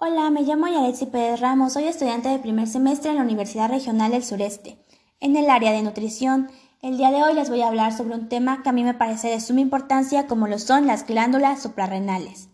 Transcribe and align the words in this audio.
Hola, 0.00 0.30
me 0.30 0.42
llamo 0.42 0.68
Yaretsi 0.68 1.06
Pérez 1.06 1.40
Ramos, 1.40 1.72
soy 1.72 1.86
estudiante 1.86 2.28
de 2.28 2.38
primer 2.38 2.68
semestre 2.68 3.10
en 3.10 3.16
la 3.16 3.24
Universidad 3.24 3.68
Regional 3.68 4.12
del 4.12 4.22
Sureste, 4.22 4.78
en 5.18 5.36
el 5.36 5.50
área 5.50 5.72
de 5.72 5.82
nutrición. 5.82 6.52
El 6.82 6.98
día 6.98 7.10
de 7.10 7.24
hoy 7.24 7.34
les 7.34 7.50
voy 7.50 7.62
a 7.62 7.66
hablar 7.66 7.92
sobre 7.92 8.14
un 8.14 8.28
tema 8.28 8.62
que 8.62 8.68
a 8.68 8.72
mí 8.72 8.84
me 8.84 8.94
parece 8.94 9.26
de 9.26 9.40
suma 9.40 9.58
importancia 9.58 10.28
como 10.28 10.46
lo 10.46 10.60
son 10.60 10.86
las 10.86 11.04
glándulas 11.04 11.60
suprarrenales. 11.60 12.48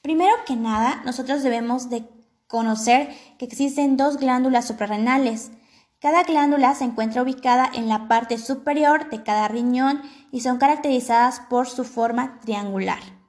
Primero 0.00 0.32
que 0.44 0.56
nada, 0.56 1.00
nosotros 1.04 1.44
debemos 1.44 1.88
de 1.88 2.02
conocer 2.48 3.10
que 3.38 3.44
existen 3.44 3.96
dos 3.96 4.16
glándulas 4.16 4.66
suprarrenales. 4.66 5.52
Cada 6.00 6.24
glándula 6.24 6.74
se 6.74 6.82
encuentra 6.82 7.22
ubicada 7.22 7.70
en 7.72 7.88
la 7.88 8.08
parte 8.08 8.38
superior 8.38 9.08
de 9.08 9.22
cada 9.22 9.46
riñón 9.46 10.02
y 10.32 10.40
son 10.40 10.58
caracterizadas 10.58 11.42
por 11.48 11.68
su 11.68 11.84
forma 11.84 12.40
triangular. 12.40 13.21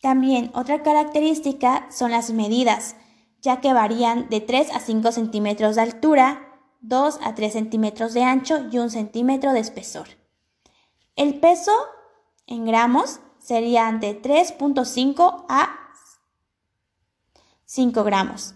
También 0.00 0.50
otra 0.54 0.82
característica 0.82 1.90
son 1.90 2.12
las 2.12 2.30
medidas, 2.30 2.94
ya 3.40 3.60
que 3.60 3.72
varían 3.72 4.28
de 4.28 4.40
3 4.40 4.70
a 4.72 4.80
5 4.80 5.12
centímetros 5.12 5.76
de 5.76 5.82
altura, 5.82 6.60
2 6.80 7.18
a 7.22 7.34
3 7.34 7.52
centímetros 7.52 8.14
de 8.14 8.22
ancho 8.22 8.58
y 8.70 8.78
1 8.78 8.90
centímetro 8.90 9.52
de 9.52 9.60
espesor. 9.60 10.08
El 11.16 11.40
peso 11.40 11.72
en 12.46 12.64
gramos 12.64 13.20
sería 13.38 13.90
de 13.92 14.22
3.5 14.22 15.46
a 15.48 15.74
5 17.64 18.04
gramos. 18.04 18.54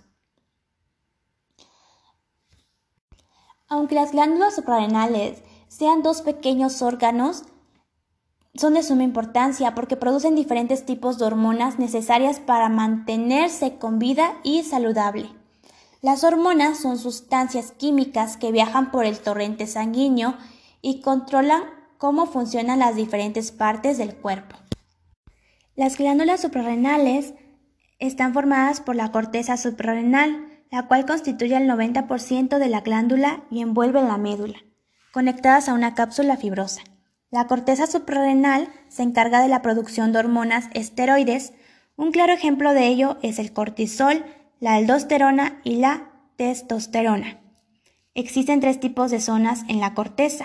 Aunque 3.69 3.95
las 3.95 4.13
glándulas 4.13 4.55
suprarrenales 4.55 5.43
sean 5.67 6.03
dos 6.03 6.23
pequeños 6.23 6.83
órganos, 6.83 7.45
son 8.55 8.75
de 8.75 8.83
suma 8.83 9.03
importancia 9.03 9.75
porque 9.75 9.97
producen 9.97 10.35
diferentes 10.35 10.85
tipos 10.85 11.19
de 11.19 11.25
hormonas 11.25 11.79
necesarias 11.79 12.39
para 12.39 12.69
mantenerse 12.69 13.77
con 13.77 13.99
vida 13.99 14.35
y 14.43 14.63
saludable. 14.63 15.31
Las 16.03 16.25
hormonas 16.25 16.79
son 16.79 16.99
sustancias 16.99 17.73
químicas 17.73 18.37
que 18.37 18.53
viajan 18.53 18.91
por 18.91 19.07
el 19.07 19.21
torrente 19.21 19.67
sanguíneo 19.67 20.37
y 20.83 21.01
controlan 21.01 21.63
cómo 21.97 22.27
funcionan 22.27 22.81
las 22.81 22.97
diferentes 22.97 23.53
partes 23.53 23.97
del 23.97 24.15
cuerpo. 24.17 24.57
Las 25.77 25.97
glándulas 25.97 26.43
suprarrenales 26.43 27.35
están 27.99 28.35
formadas 28.35 28.81
por 28.81 28.97
la 28.97 29.13
corteza 29.13 29.57
suprarrenal, 29.57 30.49
la 30.71 30.89
cual 30.89 31.07
constituye 31.07 31.57
el 31.57 31.69
90% 31.69 32.59
de 32.59 32.69
la 32.69 32.81
glándula 32.81 33.45
y 33.51 33.63
envuelve 33.63 34.03
la 34.03 34.19
médula, 34.19 34.59
conectadas 35.13 35.69
a 35.69 35.75
una 35.75 35.95
cápsula 35.95 36.37
fibrosa. 36.37 36.83
La 37.33 37.47
corteza 37.47 37.87
suprarrenal 37.87 38.69
se 38.89 39.03
encarga 39.03 39.41
de 39.41 39.49
la 39.49 39.63
producción 39.63 40.13
de 40.13 40.19
hormonas 40.19 40.69
esteroides. 40.75 41.55
Un 41.97 42.13
claro 42.13 42.35
ejemplo 42.35 42.75
de 42.75 42.89
ello 42.89 43.17
es 43.23 43.39
el 43.39 43.55
cortisol, 43.55 44.23
la 44.61 44.75
aldosterona 44.75 45.59
y 45.65 45.77
la 45.77 46.11
testosterona. 46.37 47.41
Existen 48.13 48.61
tres 48.61 48.81
tipos 48.81 49.11
de 49.11 49.19
zonas 49.19 49.63
en 49.69 49.81
la 49.81 49.95
corteza. 49.95 50.45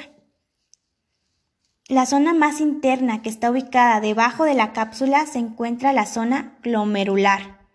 La 1.89 2.05
zona 2.05 2.33
más 2.33 2.61
interna 2.61 3.21
que 3.21 3.27
está 3.27 3.51
ubicada 3.51 3.99
debajo 3.99 4.45
de 4.45 4.53
la 4.53 4.71
cápsula 4.71 5.25
se 5.25 5.39
encuentra 5.39 5.91
la 5.91 6.05
zona 6.05 6.57
glomerular, 6.63 7.67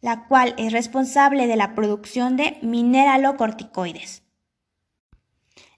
la 0.00 0.28
cual 0.28 0.54
es 0.58 0.70
responsable 0.70 1.48
de 1.48 1.56
la 1.56 1.74
producción 1.74 2.36
de 2.36 2.56
mineralocorticoides. 2.62 4.22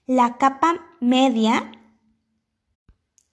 La 0.05 0.37
capa 0.37 0.75
media 0.99 1.71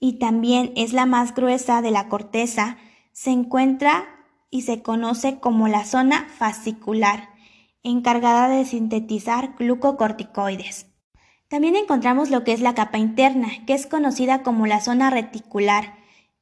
y 0.01 0.15
también 0.15 0.73
es 0.75 0.93
la 0.95 1.07
más 1.07 1.35
gruesa 1.35 1.83
de 1.83 1.91
la 1.91 2.09
corteza, 2.09 2.79
se 3.13 3.31
encuentra 3.31 4.09
y 4.51 4.63
se 4.63 4.83
conoce 4.83 5.39
como 5.39 5.69
la 5.69 5.85
zona 5.85 6.27
fascicular, 6.37 7.29
encargada 7.83 8.49
de 8.49 8.65
sintetizar 8.65 9.55
glucocorticoides. 9.59 10.87
También 11.49 11.77
encontramos 11.77 12.31
lo 12.31 12.45
que 12.45 12.53
es 12.53 12.61
la 12.61 12.75
capa 12.75 12.99
interna, 12.99 13.49
que 13.67 13.75
es 13.75 13.87
conocida 13.87 14.43
como 14.43 14.67
la 14.67 14.81
zona 14.81 15.11
reticular, 15.11 15.95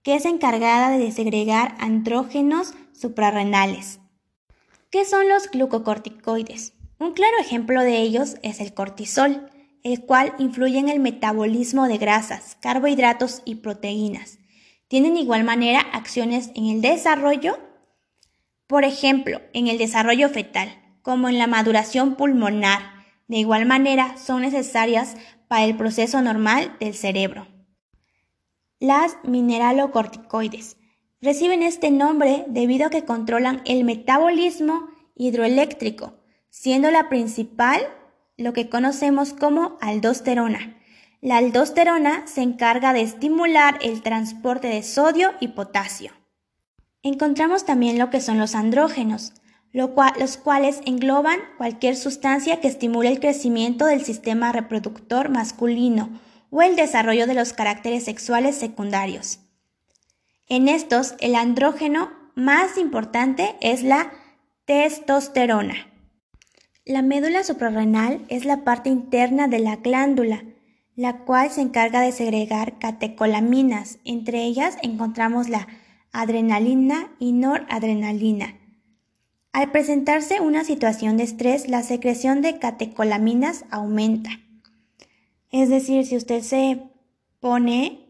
que 0.02 0.14
es 0.14 0.24
encargada 0.24 0.90
de 0.96 1.10
segregar 1.10 1.74
andrógenos 1.80 2.74
suprarrenales. 2.92 4.00
¿Qué 4.90 5.04
son 5.04 5.28
los 5.28 5.50
glucocorticoides? 5.50 6.74
Un 6.98 7.12
claro 7.12 7.36
ejemplo 7.40 7.82
de 7.82 7.98
ellos 8.00 8.36
es 8.42 8.60
el 8.60 8.72
cortisol, 8.72 9.50
el 9.82 10.04
cual 10.04 10.34
influye 10.38 10.78
en 10.78 10.88
el 10.88 11.00
metabolismo 11.00 11.86
de 11.88 11.98
grasas, 11.98 12.56
carbohidratos 12.60 13.42
y 13.44 13.56
proteínas. 13.56 14.38
Tienen 14.88 15.16
igual 15.16 15.44
manera 15.44 15.80
acciones 15.80 16.50
en 16.54 16.66
el 16.66 16.80
desarrollo, 16.80 17.58
por 18.66 18.84
ejemplo, 18.84 19.40
en 19.52 19.68
el 19.68 19.78
desarrollo 19.78 20.28
fetal, 20.28 20.70
como 21.02 21.28
en 21.28 21.38
la 21.38 21.46
maduración 21.46 22.16
pulmonar. 22.16 22.80
De 23.28 23.36
igual 23.36 23.66
manera, 23.66 24.16
son 24.18 24.42
necesarias 24.42 25.16
para 25.48 25.64
el 25.64 25.76
proceso 25.76 26.20
normal 26.22 26.76
del 26.80 26.94
cerebro. 26.94 27.46
Las 28.80 29.16
mineralocorticoides 29.24 30.76
reciben 31.20 31.62
este 31.62 31.90
nombre 31.90 32.44
debido 32.48 32.86
a 32.86 32.90
que 32.90 33.04
controlan 33.04 33.62
el 33.64 33.84
metabolismo 33.84 34.88
hidroeléctrico, 35.16 36.14
siendo 36.48 36.90
la 36.90 37.08
principal 37.08 37.80
lo 38.38 38.52
que 38.52 38.70
conocemos 38.70 39.34
como 39.34 39.76
aldosterona. 39.80 40.76
La 41.20 41.36
aldosterona 41.38 42.26
se 42.28 42.42
encarga 42.42 42.92
de 42.92 43.02
estimular 43.02 43.78
el 43.82 44.02
transporte 44.02 44.68
de 44.68 44.84
sodio 44.84 45.32
y 45.40 45.48
potasio. 45.48 46.12
Encontramos 47.02 47.66
también 47.66 47.98
lo 47.98 48.10
que 48.10 48.20
son 48.20 48.38
los 48.38 48.54
andrógenos, 48.54 49.32
los 49.72 50.36
cuales 50.36 50.80
engloban 50.86 51.40
cualquier 51.58 51.96
sustancia 51.96 52.60
que 52.60 52.68
estimule 52.68 53.08
el 53.08 53.20
crecimiento 53.20 53.86
del 53.86 54.04
sistema 54.04 54.52
reproductor 54.52 55.28
masculino 55.28 56.08
o 56.50 56.62
el 56.62 56.76
desarrollo 56.76 57.26
de 57.26 57.34
los 57.34 57.52
caracteres 57.52 58.04
sexuales 58.04 58.56
secundarios. 58.56 59.40
En 60.46 60.68
estos, 60.68 61.14
el 61.18 61.34
andrógeno 61.34 62.10
más 62.36 62.78
importante 62.78 63.56
es 63.60 63.82
la 63.82 64.12
testosterona. 64.64 65.74
La 66.88 67.02
médula 67.02 67.44
suprarrenal 67.44 68.24
es 68.28 68.46
la 68.46 68.64
parte 68.64 68.88
interna 68.88 69.46
de 69.46 69.58
la 69.58 69.76
glándula, 69.76 70.44
la 70.96 71.18
cual 71.18 71.50
se 71.50 71.60
encarga 71.60 72.00
de 72.00 72.12
segregar 72.12 72.78
catecolaminas. 72.78 73.98
Entre 74.06 74.44
ellas 74.44 74.78
encontramos 74.80 75.50
la 75.50 75.68
adrenalina 76.12 77.12
y 77.18 77.32
noradrenalina. 77.32 78.56
Al 79.52 79.70
presentarse 79.70 80.40
una 80.40 80.64
situación 80.64 81.18
de 81.18 81.24
estrés, 81.24 81.68
la 81.68 81.82
secreción 81.82 82.40
de 82.40 82.58
catecolaminas 82.58 83.66
aumenta. 83.70 84.30
Es 85.50 85.68
decir, 85.68 86.06
si 86.06 86.16
usted 86.16 86.40
se 86.40 86.84
pone 87.38 88.06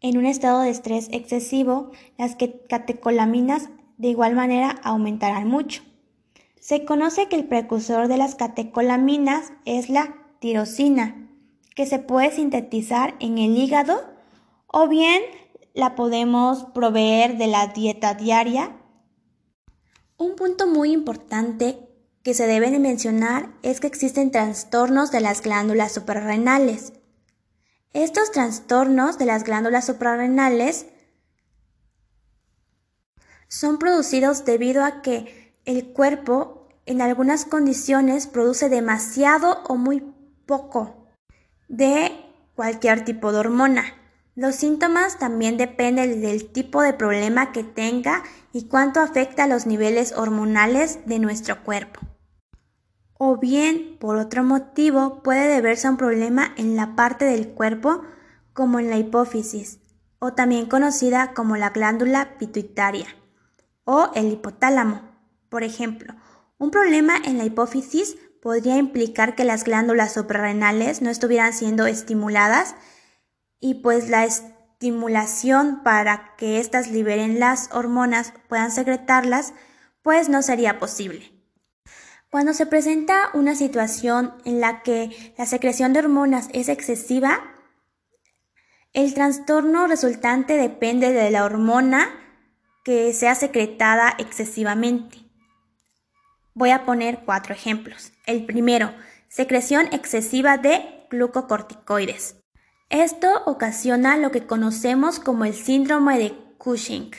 en 0.00 0.16
un 0.16 0.24
estado 0.24 0.62
de 0.62 0.70
estrés 0.70 1.10
excesivo, 1.12 1.90
las 2.16 2.38
catecolaminas 2.70 3.68
de 3.98 4.08
igual 4.08 4.34
manera 4.34 4.80
aumentarán 4.82 5.46
mucho. 5.46 5.82
Se 6.68 6.84
conoce 6.84 7.28
que 7.28 7.36
el 7.36 7.48
precursor 7.48 8.08
de 8.08 8.18
las 8.18 8.34
catecolaminas 8.34 9.54
es 9.64 9.88
la 9.88 10.14
tirosina, 10.38 11.30
que 11.74 11.86
se 11.86 11.98
puede 11.98 12.30
sintetizar 12.30 13.14
en 13.20 13.38
el 13.38 13.56
hígado 13.56 14.04
o 14.66 14.86
bien 14.86 15.22
la 15.72 15.94
podemos 15.94 16.66
proveer 16.74 17.38
de 17.38 17.46
la 17.46 17.68
dieta 17.68 18.12
diaria. 18.12 18.76
Un 20.18 20.36
punto 20.36 20.66
muy 20.66 20.92
importante 20.92 21.88
que 22.22 22.34
se 22.34 22.46
debe 22.46 22.70
de 22.70 22.80
mencionar 22.80 23.48
es 23.62 23.80
que 23.80 23.86
existen 23.86 24.30
trastornos 24.30 25.10
de 25.10 25.20
las 25.20 25.40
glándulas 25.40 25.92
suprarrenales. 25.92 26.92
Estos 27.94 28.30
trastornos 28.30 29.16
de 29.16 29.24
las 29.24 29.44
glándulas 29.44 29.86
suprarrenales 29.86 30.84
son 33.48 33.78
producidos 33.78 34.44
debido 34.44 34.84
a 34.84 35.00
que 35.00 35.48
el 35.64 35.92
cuerpo 35.92 36.57
en 36.88 37.02
algunas 37.02 37.44
condiciones 37.44 38.26
produce 38.26 38.70
demasiado 38.70 39.62
o 39.68 39.76
muy 39.76 40.02
poco 40.46 41.06
de 41.68 42.10
cualquier 42.54 43.04
tipo 43.04 43.30
de 43.30 43.40
hormona. 43.40 43.84
Los 44.34 44.54
síntomas 44.54 45.18
también 45.18 45.58
dependen 45.58 46.22
del 46.22 46.50
tipo 46.50 46.80
de 46.80 46.94
problema 46.94 47.52
que 47.52 47.62
tenga 47.62 48.22
y 48.54 48.68
cuánto 48.68 49.00
afecta 49.00 49.44
a 49.44 49.46
los 49.46 49.66
niveles 49.66 50.14
hormonales 50.16 51.00
de 51.04 51.18
nuestro 51.18 51.62
cuerpo. 51.62 52.00
O 53.18 53.36
bien, 53.36 53.98
por 54.00 54.16
otro 54.16 54.42
motivo, 54.42 55.22
puede 55.22 55.46
deberse 55.46 55.88
a 55.88 55.90
un 55.90 55.98
problema 55.98 56.54
en 56.56 56.74
la 56.74 56.96
parte 56.96 57.26
del 57.26 57.48
cuerpo 57.48 58.00
como 58.54 58.78
en 58.78 58.88
la 58.88 58.96
hipófisis, 58.96 59.80
o 60.20 60.32
también 60.32 60.66
conocida 60.66 61.34
como 61.34 61.58
la 61.58 61.68
glándula 61.68 62.38
pituitaria, 62.38 63.08
o 63.84 64.10
el 64.14 64.32
hipotálamo. 64.32 65.02
Por 65.50 65.64
ejemplo, 65.64 66.14
un 66.58 66.70
problema 66.70 67.16
en 67.24 67.38
la 67.38 67.44
hipófisis 67.44 68.16
podría 68.42 68.76
implicar 68.76 69.34
que 69.34 69.44
las 69.44 69.64
glándulas 69.64 70.14
suprarrenales 70.14 71.02
no 71.02 71.10
estuvieran 71.10 71.52
siendo 71.52 71.86
estimuladas 71.86 72.74
y 73.60 73.74
pues 73.74 74.08
la 74.08 74.24
estimulación 74.24 75.82
para 75.82 76.34
que 76.36 76.60
éstas 76.60 76.90
liberen 76.90 77.40
las 77.40 77.70
hormonas, 77.72 78.32
puedan 78.48 78.70
secretarlas, 78.70 79.54
pues 80.02 80.28
no 80.28 80.42
sería 80.42 80.78
posible. 80.78 81.32
Cuando 82.30 82.52
se 82.52 82.66
presenta 82.66 83.30
una 83.34 83.54
situación 83.54 84.34
en 84.44 84.60
la 84.60 84.82
que 84.82 85.34
la 85.38 85.46
secreción 85.46 85.92
de 85.92 86.00
hormonas 86.00 86.48
es 86.52 86.68
excesiva, 86.68 87.40
el 88.92 89.14
trastorno 89.14 89.86
resultante 89.86 90.54
depende 90.54 91.12
de 91.12 91.30
la 91.30 91.44
hormona 91.44 92.08
que 92.84 93.12
sea 93.14 93.34
secretada 93.34 94.14
excesivamente. 94.18 95.27
Voy 96.58 96.70
a 96.70 96.84
poner 96.84 97.20
cuatro 97.24 97.54
ejemplos. 97.54 98.12
El 98.26 98.44
primero, 98.44 98.92
secreción 99.28 99.86
excesiva 99.92 100.58
de 100.58 101.06
glucocorticoides. 101.08 102.34
Esto 102.90 103.28
ocasiona 103.46 104.16
lo 104.16 104.32
que 104.32 104.44
conocemos 104.44 105.20
como 105.20 105.44
el 105.44 105.54
síndrome 105.54 106.18
de 106.18 106.34
Cushing. 106.58 107.12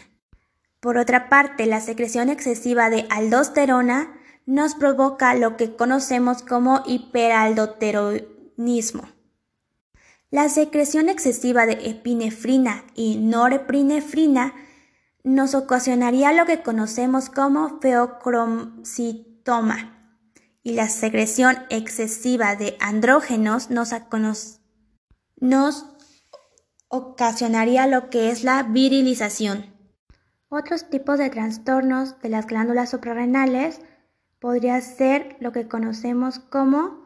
Por 0.82 0.98
otra 0.98 1.30
parte, 1.30 1.68
la 1.68 1.80
secreción 1.80 2.28
excesiva 2.28 2.90
de 2.90 3.08
aldosterona 3.10 4.20
nos 4.46 4.76
provoca 4.76 5.34
lo 5.36 5.56
que 5.56 5.74
conocemos 5.74 6.42
como 6.42 6.84
hiperaldoteronismo. 6.86 9.08
La 10.32 10.50
secreción 10.50 11.08
excesiva 11.08 11.66
de 11.66 11.90
epinefrina 11.90 12.84
y 12.94 13.16
norepinefrina 13.16 14.54
nos 15.24 15.56
ocasionaría 15.56 16.34
lo 16.34 16.46
que 16.46 16.62
conocemos 16.62 17.30
como 17.30 17.80
y 20.62 20.74
la 20.74 20.88
secreción 20.88 21.58
excesiva 21.70 22.56
de 22.56 22.78
andrógenos 22.80 23.72
nos, 23.72 23.92
nos 25.38 25.86
ocasionaría 26.88 27.88
lo 27.88 28.10
que 28.12 28.30
es 28.30 28.44
la 28.44 28.62
virilización. 28.62 29.74
Otros 30.50 30.90
tipos 30.90 31.18
de 31.18 31.30
trastornos 31.30 32.20
de 32.22 32.30
las 32.30 32.46
glándulas 32.46 32.92
suprarrenales 32.92 33.82
podría 34.40 34.80
ser 34.82 35.36
lo 35.40 35.52
que 35.52 35.68
conocemos 35.68 36.38
como 36.38 37.06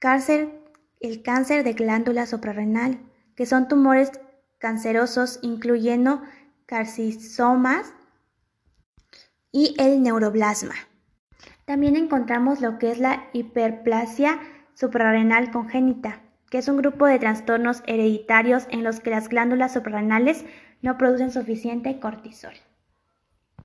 cáncer, 0.00 0.62
el 1.00 1.22
cáncer 1.22 1.64
de 1.64 1.74
glándula 1.74 2.26
suprarrenal, 2.26 3.00
que 3.36 3.44
son 3.44 3.68
tumores 3.68 4.12
cancerosos 4.58 5.38
incluyendo 5.42 6.22
carcinomas 6.64 7.92
y 9.52 9.74
el 9.78 10.02
neuroblasma. 10.02 10.89
También 11.64 11.96
encontramos 11.96 12.60
lo 12.60 12.78
que 12.78 12.90
es 12.90 12.98
la 12.98 13.24
hiperplasia 13.32 14.40
suprarrenal 14.74 15.50
congénita, 15.50 16.20
que 16.50 16.58
es 16.58 16.68
un 16.68 16.78
grupo 16.78 17.06
de 17.06 17.18
trastornos 17.18 17.82
hereditarios 17.86 18.66
en 18.70 18.82
los 18.82 19.00
que 19.00 19.10
las 19.10 19.28
glándulas 19.28 19.72
suprarrenales 19.72 20.44
no 20.82 20.98
producen 20.98 21.30
suficiente 21.30 22.00
cortisol. 22.00 22.54